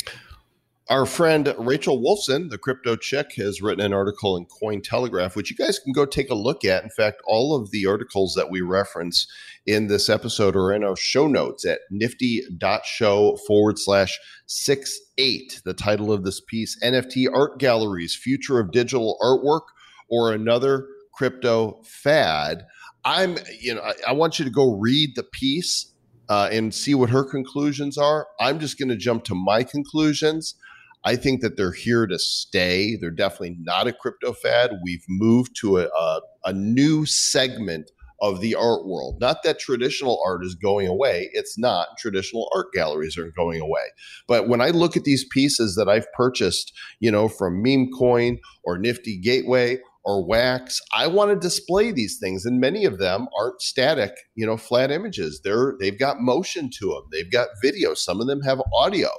[0.90, 5.58] our friend Rachel Wolfson, the crypto chick, has written an article in Cointelegraph, which you
[5.58, 6.84] guys can go take a look at.
[6.84, 9.28] In fact, all of the articles that we reference
[9.66, 15.62] in this episode are in our show notes at nifty.show forward slash six eight.
[15.66, 19.68] The title of this piece NFT Art Galleries, Future of Digital Artwork,
[20.10, 22.66] or Another Crypto Fad.
[23.04, 25.94] I'm, you know, I, I want you to go read the piece
[26.30, 28.28] uh, and see what her conclusions are.
[28.40, 30.56] I'm just going to jump to my conclusions.
[31.04, 32.96] I think that they're here to stay.
[32.96, 34.80] They're definitely not a crypto fad.
[34.84, 39.20] We've moved to a, a, a new segment of the art world.
[39.22, 41.30] Not that traditional art is going away.
[41.34, 41.90] It's not.
[41.98, 43.84] Traditional art galleries are going away.
[44.28, 48.40] But when I look at these pieces that I've purchased, you know, from Meme Coin
[48.64, 53.28] or Nifty Gateway or wax i want to display these things and many of them
[53.38, 57.94] aren't static you know flat images they're they've got motion to them they've got video
[57.94, 59.10] some of them have audio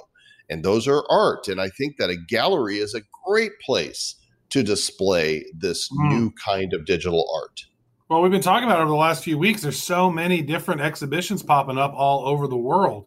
[0.49, 1.47] and those are art.
[1.47, 4.15] And I think that a gallery is a great place
[4.49, 6.09] to display this mm.
[6.09, 7.65] new kind of digital art.
[8.09, 9.61] Well, we've been talking about over the last few weeks.
[9.61, 13.05] There's so many different exhibitions popping up all over the world.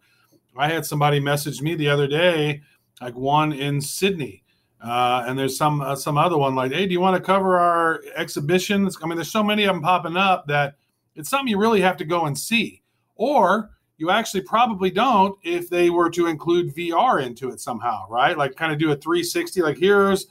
[0.57, 2.61] I had somebody message me the other day,
[3.01, 4.45] like one in Sydney,
[4.81, 7.59] uh, and there's some uh, some other one like, hey, do you want to cover
[7.59, 8.97] our exhibitions?
[9.03, 10.75] I mean, there's so many of them popping up that
[11.17, 12.83] it's something you really have to go and see.
[13.17, 18.37] Or you actually probably don't if they were to include VR into it somehow, right?
[18.37, 20.27] Like kind of do a 360, like here's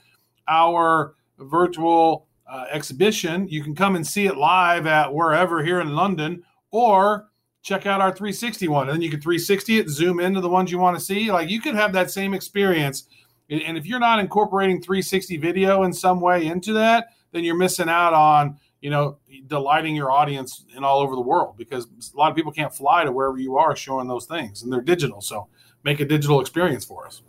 [0.48, 3.48] our virtual uh, exhibition.
[3.48, 7.28] You can come and see it live at wherever here in London, or
[7.62, 8.88] check out our 360 one.
[8.88, 11.30] And then you can 360 it, zoom into the ones you want to see.
[11.30, 13.04] Like you could have that same experience.
[13.48, 17.88] And if you're not incorporating 360 video in some way into that, then you're missing
[17.88, 19.16] out on, you know,
[19.46, 23.04] delighting your audience in all over the world because a lot of people can't fly
[23.04, 25.22] to wherever you are showing those things and they're digital.
[25.22, 25.46] So
[25.84, 27.22] make a digital experience for us.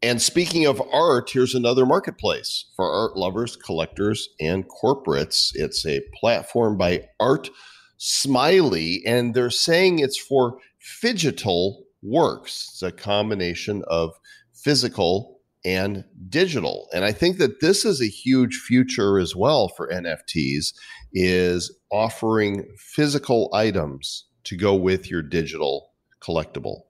[0.00, 5.50] And speaking of art, here's another marketplace for art lovers, collectors, and corporates.
[5.54, 7.50] It's a platform by Art
[7.96, 10.58] Smiley, and they're saying it's for
[11.02, 12.68] phygital works.
[12.70, 14.12] It's a combination of
[14.54, 16.88] physical and digital.
[16.94, 20.72] And I think that this is a huge future as well for NFTs
[21.12, 25.90] is offering physical items to go with your digital
[26.20, 26.82] collectible.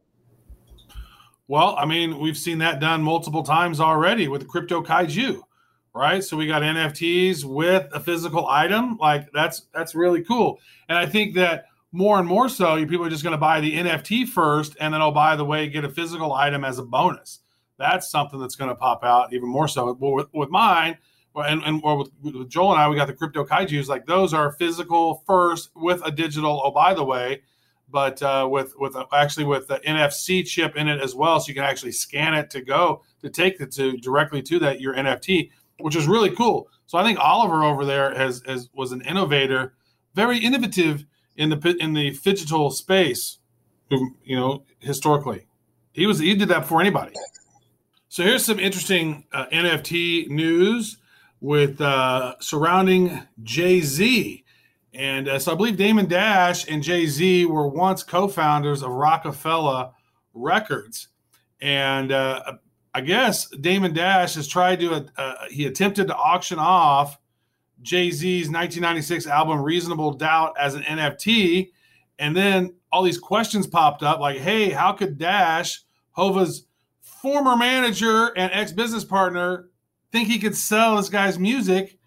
[1.46, 5.40] Well, I mean, we've seen that done multiple times already with crypto kaiju,
[5.94, 6.22] right?
[6.22, 8.98] So we got NFTs with a physical item.
[8.98, 10.60] Like that's that's really cool.
[10.90, 13.74] And I think that more and more so, people are just going to buy the
[13.74, 17.40] NFT first, and then oh, by the way, get a physical item as a bonus.
[17.78, 19.92] That's something that's going to pop out even more so.
[19.92, 20.98] Well, with, with mine,
[21.34, 23.88] and, and with, with Joel and I, we got the crypto kaiju's.
[23.88, 26.60] Like those are physical first with a digital.
[26.64, 27.42] Oh, by the way,
[27.90, 31.54] but uh, with with actually with the NFC chip in it as well, so you
[31.54, 35.50] can actually scan it to go to take it to directly to that your NFT,
[35.80, 36.68] which is really cool.
[36.86, 39.74] So I think Oliver over there has, has was an innovator,
[40.14, 41.04] very innovative
[41.36, 43.38] in the in the digital space.
[43.90, 45.46] You know historically,
[45.92, 47.12] he was he did that before anybody.
[48.10, 50.96] So here's some interesting uh, NFT news
[51.40, 54.44] with uh, surrounding Jay Z.
[54.94, 58.90] And uh, so I believe Damon Dash and Jay Z were once co founders of
[58.92, 59.92] Roc-A-Fella
[60.32, 61.08] Records.
[61.60, 62.54] And uh,
[62.94, 67.18] I guess Damon Dash has tried to, uh, he attempted to auction off
[67.82, 71.72] Jay Z's 1996 album Reasonable Doubt as an NFT.
[72.18, 75.82] And then all these questions popped up like, hey, how could Dash,
[76.12, 76.67] Hova's
[77.22, 79.68] former manager and ex business partner,
[80.12, 81.98] think he could sell this guy's music?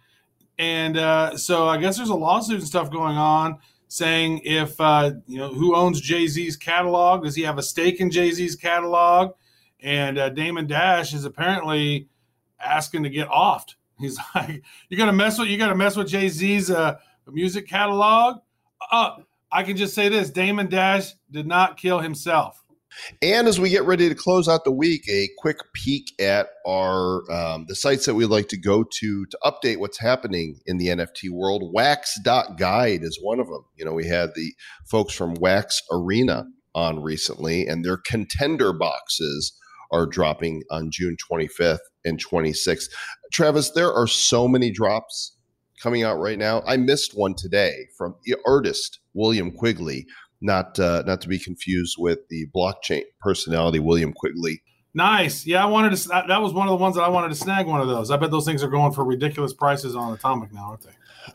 [0.57, 5.11] And uh, so I guess there's a lawsuit and stuff going on saying if uh,
[5.27, 8.55] you know who owns Jay Z's catalog, does he have a stake in Jay Z's
[8.55, 9.33] catalog?
[9.81, 12.07] And uh, Damon Dash is apparently
[12.63, 13.75] asking to get offed.
[13.99, 16.97] He's like, "You're gonna mess with you got to mess with Jay Z's uh,
[17.27, 18.37] music catalog."
[18.91, 19.17] Uh,
[19.51, 22.60] I can just say this: Damon Dash did not kill himself.
[23.21, 27.29] And as we get ready to close out the week, a quick peek at our
[27.31, 30.87] um, the sites that we like to go to to update what's happening in the
[30.87, 31.71] NFT world.
[31.73, 33.65] Wax.guide is one of them.
[33.77, 34.53] You know, we had the
[34.85, 39.53] folks from Wax Arena on recently, and their contender boxes
[39.91, 42.85] are dropping on June 25th and 26th.
[43.31, 45.35] Travis, there are so many drops
[45.81, 46.61] coming out right now.
[46.65, 48.15] I missed one today from
[48.45, 50.05] artist William Quigley
[50.41, 54.61] not uh, not to be confused with the blockchain personality William Quigley.
[54.93, 55.45] Nice.
[55.45, 56.07] Yeah, I wanted to.
[56.27, 57.65] That was one of the ones that I wanted to snag.
[57.65, 58.11] One of those.
[58.11, 60.91] I bet those things are going for ridiculous prices on Atomic now, aren't they?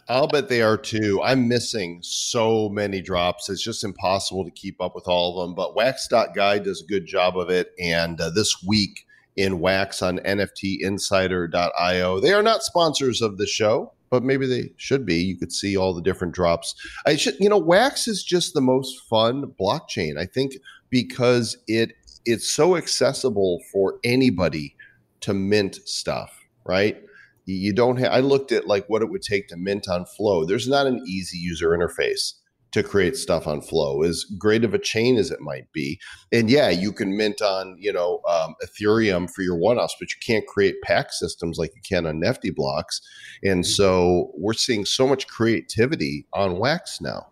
[0.09, 1.23] I'll bet they are too.
[1.23, 3.49] I'm missing so many drops.
[3.49, 5.55] It's just impossible to keep up with all of them.
[5.55, 7.73] But Wax.guide does a good job of it.
[7.81, 13.93] And uh, this week in Wax on NFTinsider.io, they are not sponsors of the show
[14.11, 15.17] but maybe they should be.
[15.17, 16.75] You could see all the different drops.
[17.07, 20.19] I should, you know, Wax is just the most fun blockchain.
[20.19, 20.55] I think
[20.91, 21.93] because it
[22.25, 24.75] it's so accessible for anybody
[25.21, 27.01] to mint stuff, right?
[27.45, 28.13] You don't have.
[28.13, 30.45] I looked at like what it would take to mint on Flow.
[30.45, 32.33] There's not an easy user interface
[32.77, 35.99] to create stuff on Flow, as great of a chain as it might be.
[36.31, 40.21] And yeah, you can mint on you know um, Ethereum for your one-offs, but you
[40.25, 43.01] can't create pack systems like you can on NeftyBlocks.
[43.43, 43.63] And mm-hmm.
[43.63, 47.29] so we're seeing so much creativity on Wax now.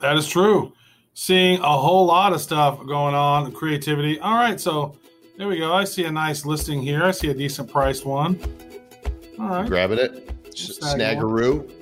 [0.00, 0.72] That is true.
[1.14, 4.20] Seeing a whole lot of stuff going on, creativity.
[4.20, 4.96] All right, so
[5.36, 5.74] there we go.
[5.74, 7.02] I see a nice listing here.
[7.02, 8.38] I see a decent priced one.
[9.40, 10.54] All right, grabbing it.
[10.54, 11.77] Snaggeroo.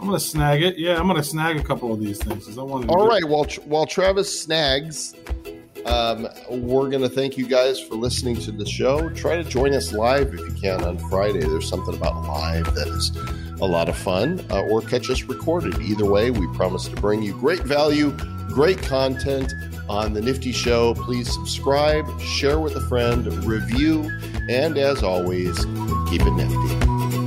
[0.00, 0.78] I'm gonna snag it.
[0.78, 2.56] Yeah, I'm gonna snag a couple of these things.
[2.56, 2.88] I want.
[2.88, 3.22] All right.
[3.22, 5.14] While while Travis snags,
[5.84, 9.10] um, we're gonna thank you guys for listening to the show.
[9.10, 11.40] Try to join us live if you can on Friday.
[11.40, 13.10] There's something about live that is
[13.60, 15.78] a lot of fun, uh, or catch us recorded.
[15.82, 18.10] Either way, we promise to bring you great value,
[18.48, 19.52] great content
[19.86, 20.94] on the Nifty Show.
[20.94, 24.10] Please subscribe, share with a friend, review,
[24.48, 25.58] and as always,
[26.08, 27.19] keep it nifty.